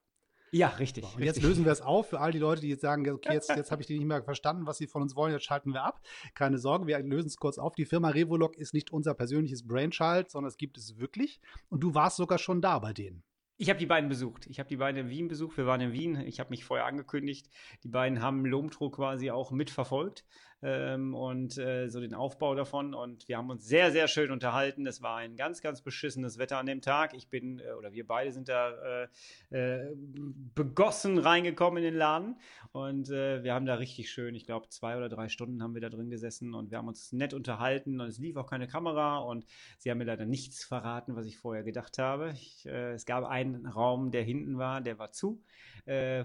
[0.50, 1.04] Ja, richtig.
[1.04, 1.26] Und richtig.
[1.26, 3.70] jetzt lösen wir es auf für all die Leute, die jetzt sagen, okay, jetzt, jetzt
[3.70, 6.00] habe ich die nicht mehr verstanden, was sie von uns wollen, jetzt schalten wir ab.
[6.34, 7.74] Keine Sorge, wir lösen es kurz auf.
[7.74, 11.40] Die Firma Revolog ist nicht unser persönliches Brainchild, sondern es gibt es wirklich.
[11.68, 13.24] Und du warst sogar schon da bei denen.
[13.60, 14.46] Ich habe die beiden besucht.
[14.46, 15.56] Ich habe die beiden in Wien besucht.
[15.56, 16.20] Wir waren in Wien.
[16.20, 17.50] Ich habe mich vorher angekündigt.
[17.82, 20.24] Die beiden haben Lomtro quasi auch mitverfolgt
[20.62, 22.94] ähm, und äh, so den Aufbau davon.
[22.94, 24.86] Und wir haben uns sehr, sehr schön unterhalten.
[24.86, 27.14] Es war ein ganz, ganz beschissenes Wetter an dem Tag.
[27.14, 29.06] Ich bin, äh, oder wir beide sind da
[29.50, 29.94] äh, äh
[30.54, 32.36] begossen reingekommen in den Laden.
[32.72, 35.80] Und äh, wir haben da richtig schön, ich glaube, zwei oder drei Stunden haben wir
[35.80, 38.00] da drin gesessen und wir haben uns nett unterhalten.
[38.00, 39.18] Und es lief auch keine Kamera.
[39.18, 39.46] Und
[39.78, 42.32] sie haben mir leider nichts verraten, was ich vorher gedacht habe.
[42.32, 45.42] Ich, äh, es gab einen Raum, der hinten war, der war zu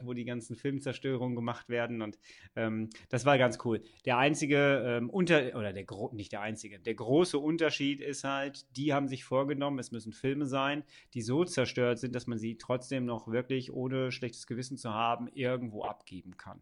[0.03, 2.01] wo die ganzen Filmzerstörungen gemacht werden.
[2.01, 2.19] Und
[2.57, 3.81] ähm, das war ganz cool.
[4.03, 8.93] Der einzige ähm, Unter, oder der nicht der einzige, der große Unterschied ist halt, die
[8.93, 10.83] haben sich vorgenommen, es müssen Filme sein,
[11.13, 15.27] die so zerstört sind, dass man sie trotzdem noch wirklich ohne schlechtes Gewissen zu haben
[15.33, 16.61] irgendwo abgeben kann.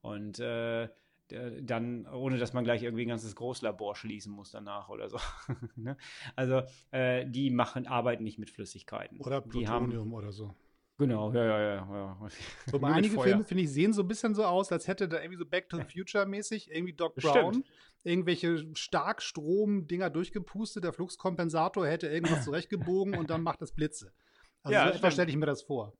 [0.00, 0.88] Und äh,
[1.28, 5.18] dann, ohne dass man gleich irgendwie ein ganzes Großlabor schließen muss danach oder so.
[5.76, 5.96] ne?
[6.34, 9.20] Also äh, die machen, arbeiten nicht mit Flüssigkeiten.
[9.20, 10.54] Oder Plutonium oder so.
[10.98, 11.74] Genau, ja, ja, ja.
[11.76, 12.28] ja.
[12.70, 15.38] So, einige Filme, finde ich, sehen so ein bisschen so aus, als hätte da irgendwie
[15.38, 17.66] so Back to the Future-mäßig irgendwie Doc Brown Stimmt.
[18.02, 24.12] irgendwelche Starkstrom-Dinger durchgepustet, der Fluxkompensator hätte irgendwas zurechtgebogen und dann macht es Blitze.
[24.62, 25.92] Also ja, so etwas stelle ich mir das vor.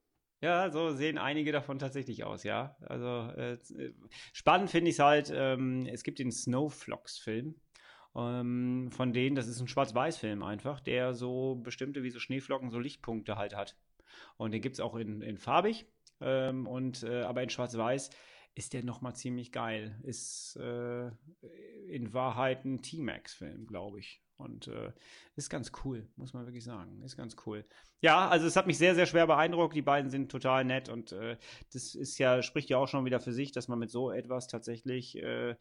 [0.43, 2.77] Ja, so sehen einige davon tatsächlich aus, ja.
[2.81, 3.59] Also äh,
[4.33, 7.55] spannend finde ich es halt, ähm, es gibt den Snowflocks-Film.
[8.17, 12.79] Ähm, von denen, das ist ein Schwarz-Weiß-Film einfach, der so bestimmte wie so Schneeflocken, so
[12.79, 13.77] Lichtpunkte halt hat.
[14.37, 15.87] Und den gibt es auch in, in farbig.
[16.21, 18.11] Ähm, und, äh, aber in schwarz-weiß
[18.55, 19.99] ist der nochmal ziemlich geil.
[20.03, 21.09] Ist äh,
[21.89, 24.23] in Wahrheit ein T-Max-Film, glaube ich.
[24.39, 24.93] Und äh,
[25.35, 27.03] ist ganz cool, muss man wirklich sagen.
[27.03, 27.65] Ist ganz cool.
[28.01, 29.75] Ja, also es hat mich sehr, sehr schwer beeindruckt.
[29.75, 31.39] Die beiden sind total nett und äh,
[31.73, 34.47] das ist ja, spricht ja auch schon wieder für sich, dass man mit so etwas
[34.47, 35.57] tatsächlich äh,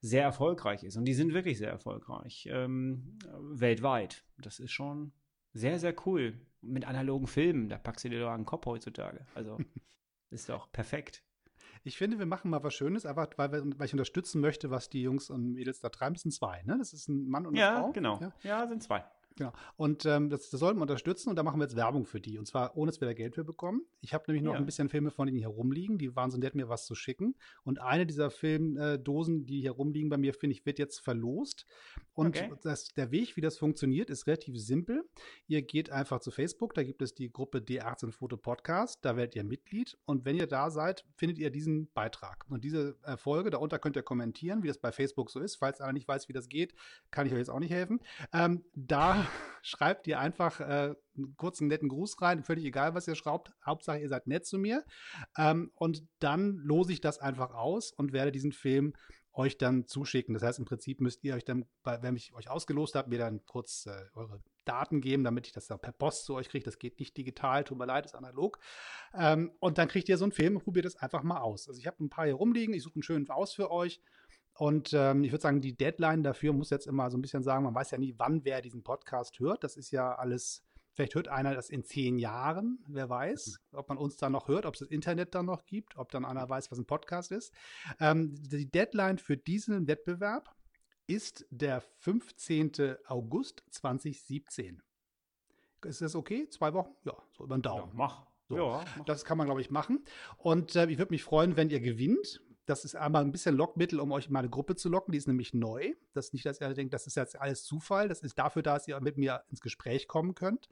[0.00, 0.96] sehr erfolgreich ist.
[0.96, 2.48] Und die sind wirklich sehr erfolgreich.
[2.50, 4.24] Ähm, weltweit.
[4.38, 5.12] Das ist schon
[5.54, 6.38] sehr, sehr cool.
[6.60, 9.26] Mit analogen Filmen, da packst du dir doch einen Kopf heutzutage.
[9.34, 9.58] Also
[10.30, 11.22] ist doch perfekt.
[11.84, 15.02] Ich finde, wir machen mal was Schönes, einfach weil, weil ich unterstützen möchte, was die
[15.02, 16.14] Jungs und Mädels da treiben.
[16.14, 16.76] Das sind zwei, ne?
[16.78, 17.92] Das ist ein Mann und eine ja, Frau.
[17.92, 18.14] Genau.
[18.14, 18.32] Ja, genau.
[18.42, 19.04] Ja, sind zwei.
[19.38, 19.52] Genau.
[19.76, 22.38] Und ähm, das, das sollten wir unterstützen und da machen wir jetzt Werbung für die.
[22.38, 23.82] Und zwar ohne, dass wir da Geld für bekommen.
[24.00, 24.58] Ich habe nämlich noch ja.
[24.58, 25.96] ein bisschen Filme von denen hier rumliegen.
[25.96, 27.36] Die waren so nett, mir was zu schicken.
[27.62, 31.66] Und eine dieser Filmdosen, die hier rumliegen bei mir, finde ich, wird jetzt verlost.
[32.14, 32.52] Und okay.
[32.64, 35.04] das, der Weg, wie das funktioniert, ist relativ simpel.
[35.46, 39.36] Ihr geht einfach zu Facebook, da gibt es die Gruppe D18 Foto Podcast, da werdet
[39.36, 39.96] ihr Mitglied.
[40.04, 42.44] Und wenn ihr da seid, findet ihr diesen Beitrag.
[42.48, 45.56] Und diese äh, Folge, darunter könnt ihr kommentieren, wie das bei Facebook so ist.
[45.56, 46.74] Falls einer nicht weiß, wie das geht,
[47.12, 48.00] kann ich euch jetzt auch nicht helfen.
[48.32, 49.27] Ähm, da
[49.62, 52.42] schreibt ihr einfach äh, einen kurzen, netten Gruß rein.
[52.42, 53.52] Völlig egal, was ihr schraubt.
[53.64, 54.84] Hauptsache, ihr seid nett zu mir.
[55.36, 58.94] Ähm, und dann lose ich das einfach aus und werde diesen Film
[59.32, 60.34] euch dann zuschicken.
[60.34, 63.44] Das heißt, im Prinzip müsst ihr euch dann, wenn ich euch ausgelost habe, mir dann
[63.46, 66.64] kurz äh, eure Daten geben, damit ich das dann per Post zu euch kriege.
[66.64, 68.58] Das geht nicht digital, tut mir leid, ist analog.
[69.14, 71.68] Ähm, und dann kriegt ihr so einen Film und probiert es einfach mal aus.
[71.68, 74.00] Also ich habe ein paar hier rumliegen, ich suche einen schönen aus für euch
[74.58, 77.62] Und ähm, ich würde sagen, die Deadline dafür muss jetzt immer so ein bisschen sagen,
[77.62, 79.62] man weiß ja nie, wann wer diesen Podcast hört.
[79.62, 83.98] Das ist ja alles, vielleicht hört einer das in zehn Jahren, wer weiß, ob man
[83.98, 86.72] uns dann noch hört, ob es das Internet dann noch gibt, ob dann einer weiß,
[86.72, 87.54] was ein Podcast ist.
[88.00, 90.52] Ähm, die Deadline für diesen Wettbewerb
[91.06, 92.96] ist der 15.
[93.06, 94.82] August 2017.
[95.84, 96.48] Ist das okay?
[96.48, 96.90] Zwei Wochen?
[97.04, 97.90] Ja, so über den Daumen.
[97.90, 98.26] Ja, mach.
[98.48, 99.04] So, Ja, mach.
[99.04, 100.04] Das kann man, glaube ich, machen.
[100.36, 102.42] Und äh, ich würde mich freuen, wenn ihr gewinnt.
[102.68, 105.12] Das ist einmal ein bisschen Lockmittel, um euch in meine Gruppe zu locken.
[105.12, 105.94] Die ist nämlich neu.
[106.12, 108.08] Das ist nicht, dass ihr denkt, das ist jetzt alles Zufall.
[108.08, 110.68] Das ist dafür da, dass ihr mit mir ins Gespräch kommen könnt.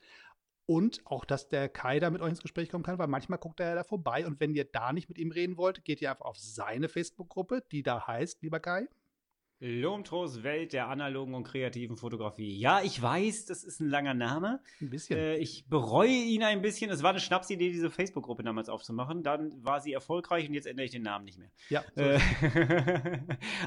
[0.67, 3.61] Und auch, dass der Kai da mit euch ins Gespräch kommen kann, weil manchmal guckt
[3.61, 4.27] er ja da vorbei.
[4.27, 7.63] Und wenn ihr da nicht mit ihm reden wollt, geht ihr einfach auf seine Facebook-Gruppe,
[7.73, 8.89] die da heißt, lieber Kai.
[9.59, 12.59] Lomtros Welt der analogen und kreativen Fotografie.
[12.59, 14.61] Ja, ich weiß, das ist ein langer Name.
[14.81, 15.19] Ein bisschen.
[15.19, 16.91] Äh, ich bereue ihn ein bisschen.
[16.91, 19.23] Es war eine Schnapsidee, diese Facebook-Gruppe damals aufzumachen.
[19.23, 21.51] Dann war sie erfolgreich und jetzt ändere ich den Namen nicht mehr.
[21.71, 22.21] ja, so Äh,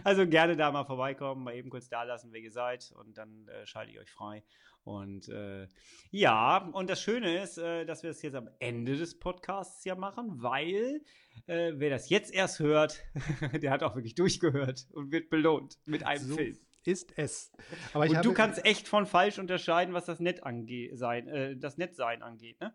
[0.03, 3.47] also gerne da mal vorbeikommen, mal eben kurz da lassen, wer ihr seid und dann
[3.47, 4.43] äh, schalte ich euch frei.
[4.83, 5.67] Und äh,
[6.09, 9.95] ja, und das Schöne ist, äh, dass wir es jetzt am Ende des Podcasts ja
[9.95, 11.01] machen, weil
[11.47, 13.03] äh, wer das jetzt erst hört,
[13.61, 16.57] der hat auch wirklich durchgehört und wird belohnt mit einem So Film.
[16.85, 17.51] ist es.
[17.93, 21.57] Aber ich Und du kannst echt von falsch unterscheiden, was das Nett angeht, sein, äh,
[21.57, 22.73] das Nettsein angeht, ne?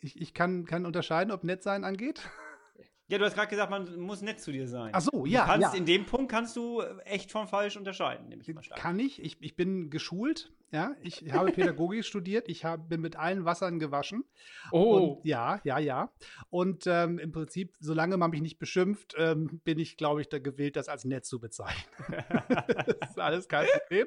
[0.00, 2.28] ich, ich kann, kann unterscheiden, ob nett sein angeht.
[3.10, 4.90] Ja, du hast gerade gesagt, man muss nett zu dir sein.
[4.92, 5.78] Ach so, Du ja, kannst, ja.
[5.78, 8.78] In dem Punkt kannst du äh, echt von falsch unterscheiden, nehme ich mal stark.
[8.78, 9.22] Kann ich.
[9.22, 9.38] ich.
[9.40, 10.52] Ich bin geschult.
[10.70, 12.46] Ja, ich habe Pädagogik studiert.
[12.50, 14.24] Ich hab, bin mit allen Wassern gewaschen.
[14.72, 15.14] Oh.
[15.16, 16.12] Und, ja, ja, ja.
[16.50, 20.38] Und ähm, im Prinzip, solange man mich nicht beschimpft, ähm, bin ich, glaube ich, da
[20.38, 21.90] gewillt, das als nett zu bezeichnen.
[23.00, 24.06] das ist alles kein Problem.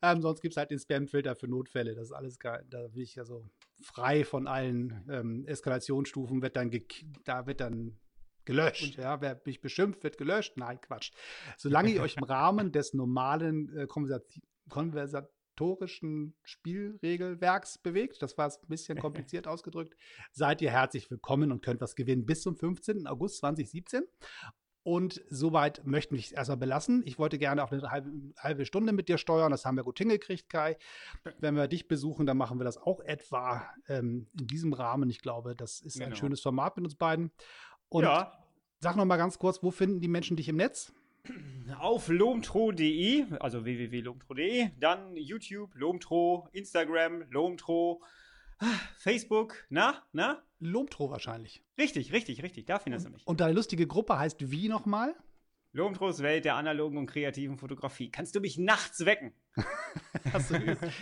[0.00, 1.94] Ähm, sonst gibt es halt den Spam-Filter für Notfälle.
[1.94, 2.64] Das ist alles geil.
[2.70, 3.44] Da bin ich ja so
[3.82, 7.98] frei von allen ähm, Eskalationsstufen, wird dann gek- da wird dann
[8.44, 8.96] gelöscht.
[8.96, 10.56] Ja, wer mich beschimpft, wird gelöscht.
[10.56, 11.12] Nein, Quatsch.
[11.56, 18.58] Solange ihr euch im Rahmen des normalen äh, Konversati- konversatorischen Spielregelwerks bewegt, das war es
[18.62, 19.94] ein bisschen kompliziert ausgedrückt,
[20.32, 23.06] seid ihr herzlich willkommen und könnt was gewinnen bis zum 15.
[23.06, 24.02] August 2017.
[24.82, 27.02] Und soweit möchten wir es erstmal belassen.
[27.04, 29.50] Ich wollte gerne auf eine halbe, halbe Stunde mit dir steuern.
[29.50, 30.78] Das haben wir gut hingekriegt, Kai.
[31.38, 35.10] Wenn wir dich besuchen, dann machen wir das auch etwa ähm, in diesem Rahmen.
[35.10, 36.16] Ich glaube, das ist ein Genau.
[36.16, 37.30] schönes Format mit uns beiden.
[37.90, 38.32] Und ja,
[38.78, 40.92] sag noch mal ganz kurz, wo finden die Menschen dich im Netz?
[41.78, 48.02] auf lomtro.de, also www.lomtro.de, dann YouTube, Lomtro, Instagram, Lomtro,
[48.58, 48.66] ah,
[48.98, 50.42] Facebook, na, na?
[50.58, 51.62] Lomtro wahrscheinlich.
[51.78, 53.26] Richtig, richtig, richtig, da findest du mich.
[53.26, 55.14] Und deine lustige Gruppe heißt wie nochmal?
[55.72, 58.10] Lomtros Welt der analogen und kreativen Fotografie.
[58.10, 59.32] Kannst du mich nachts wecken?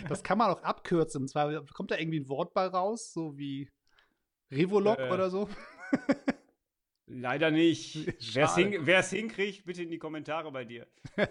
[0.07, 1.21] Das kann man auch abkürzen.
[1.21, 3.69] Und zwar kommt da irgendwie ein Wort bei raus, so wie
[4.51, 5.49] Revolog Äh, oder so.
[7.11, 7.93] Leider nicht.
[8.55, 10.87] Hin, wer's hinkriegt, bitte in die Kommentare bei dir.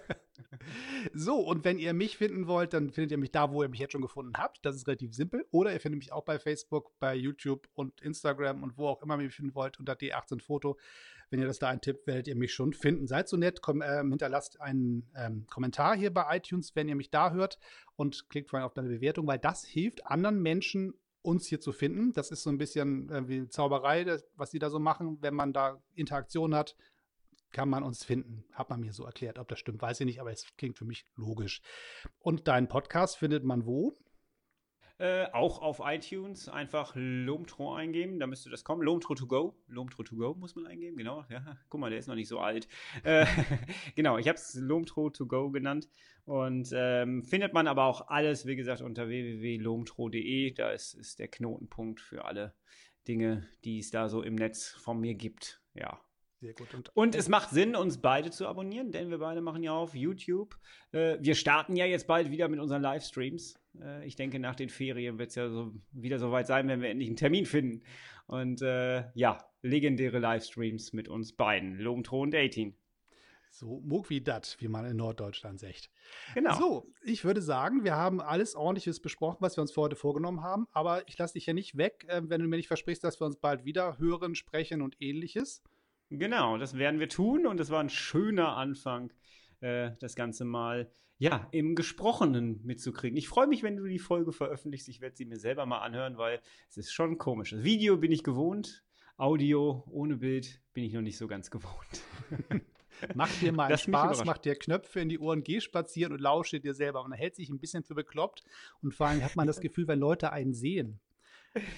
[1.13, 3.81] So, und wenn ihr mich finden wollt, dann findet ihr mich da, wo ihr mich
[3.81, 4.65] jetzt schon gefunden habt.
[4.65, 5.47] Das ist relativ simpel.
[5.51, 9.15] Oder ihr findet mich auch bei Facebook, bei YouTube und Instagram und wo auch immer
[9.19, 10.77] ihr mich finden wollt, unter D18foto.
[11.31, 13.07] Wenn ihr das da eintippt, werdet ihr mich schon finden.
[13.07, 17.11] Seid so nett, komm, ähm, hinterlasst einen ähm, Kommentar hier bei iTunes, wenn ihr mich
[17.11, 17.59] da hört
[17.97, 21.73] und klickt vor allem auf deine Bewertung, weil das hilft anderen Menschen, uns hier zu
[21.73, 22.13] finden.
[22.13, 25.19] Das ist so ein bisschen äh, wie Zauberei, was die da so machen.
[25.21, 26.77] Wenn man da Interaktion hat,
[27.53, 28.45] kann man uns finden.
[28.53, 29.39] Hat man mir so erklärt.
[29.39, 31.63] Ob das stimmt, weiß ich nicht, aber es klingt für mich logisch.
[32.19, 33.97] Und deinen Podcast findet man wo?
[35.01, 38.83] Äh, auch auf iTunes einfach Lomtro eingeben, da müsste das kommen.
[38.83, 39.55] Lomtro to go.
[39.69, 41.25] Lomtro to go muss man eingeben, genau.
[41.31, 42.67] Ja, guck mal, der ist noch nicht so alt.
[43.05, 43.25] Äh,
[43.95, 45.89] genau, ich habe es Lomtro to go genannt.
[46.25, 50.53] Und ähm, findet man aber auch alles, wie gesagt, unter www.lomtro.de.
[50.55, 52.55] Da ist, ist der Knotenpunkt für alle
[53.07, 55.63] Dinge, die es da so im Netz von mir gibt.
[55.75, 56.01] Ja.
[56.41, 56.73] Sehr gut.
[56.75, 59.95] Und Und es macht Sinn, uns beide zu abonnieren, denn wir beide machen ja auf
[59.95, 60.57] YouTube.
[60.93, 63.59] Äh, wir starten ja jetzt bald wieder mit unseren Livestreams.
[63.83, 66.89] Äh, ich denke, nach den Ferien wird es ja so, wieder soweit sein, wenn wir
[66.89, 67.83] endlich einen Termin finden.
[68.27, 72.75] Und äh, ja, legendäre Livestreams mit uns beiden, und 18.
[73.51, 75.91] so mog wie dat, wie man in Norddeutschland sagt.
[76.35, 76.55] Genau.
[76.55, 80.43] So, ich würde sagen, wir haben alles Ordentliches besprochen, was wir uns für heute vorgenommen
[80.43, 80.67] haben.
[80.73, 83.27] Aber ich lasse dich ja nicht weg, äh, wenn du mir nicht versprichst, dass wir
[83.27, 85.63] uns bald wieder hören, sprechen und ähnliches.
[86.11, 89.13] Genau, das werden wir tun und es war ein schöner Anfang,
[89.61, 93.17] äh, das Ganze mal ja im Gesprochenen mitzukriegen.
[93.17, 94.89] Ich freue mich, wenn du die Folge veröffentlichst.
[94.89, 97.51] Ich werde sie mir selber mal anhören, weil es ist schon komisch.
[97.51, 98.85] Das Video bin ich gewohnt,
[99.17, 102.03] Audio ohne Bild bin ich noch nicht so ganz gewohnt.
[103.15, 106.59] Macht dir mal mich Spaß, mach dir Knöpfe in die Ohren, geh spazieren und lausche
[106.59, 107.03] dir selber.
[107.07, 108.43] Man hält sich ein bisschen für bekloppt
[108.83, 111.01] und vor allem hat man das Gefühl, wenn Leute einen sehen,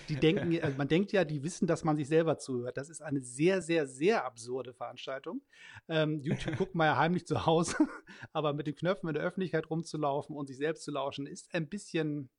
[0.08, 2.76] Die denken, also man denkt ja, die wissen, dass man sich selber zuhört.
[2.76, 5.42] Das ist eine sehr, sehr, sehr absurde Veranstaltung.
[5.88, 7.76] Ähm, YouTube guckt man ja heimlich zu Hause,
[8.32, 11.68] aber mit den Knöpfen in der Öffentlichkeit rumzulaufen und sich selbst zu lauschen, ist ein
[11.68, 12.30] bisschen.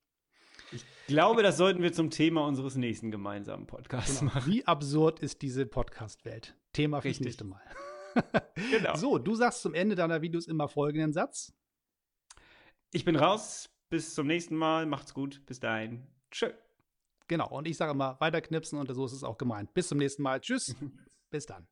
[0.72, 4.34] Ich glaube, das sollten wir zum Thema unseres nächsten gemeinsamen Podcasts genau.
[4.34, 4.52] machen.
[4.52, 6.56] Wie absurd ist diese Podcast-Welt?
[6.72, 7.26] Thema fürs Richtig.
[7.26, 7.62] nächste Mal.
[8.72, 8.94] Genau.
[8.98, 11.54] So, du sagst zum Ende deiner Videos immer folgenden Satz.
[12.92, 13.70] Ich bin raus.
[13.90, 14.86] Bis zum nächsten Mal.
[14.86, 15.46] Macht's gut.
[15.46, 16.08] Bis dahin.
[16.30, 16.52] Tschö.
[17.32, 19.74] Genau, und ich sage immer weiterknipsen und so ist es auch gemeint.
[19.74, 20.42] Bis zum nächsten Mal.
[20.42, 20.76] Tschüss.
[21.32, 21.66] Bis dann.